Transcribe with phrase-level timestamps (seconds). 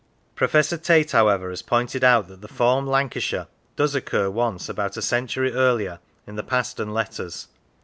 [0.33, 4.99] Professor Tait, however, has pointed out that the form Lancashire does occur once, about a
[5.03, 7.47] century earlier, in the Past on Letters.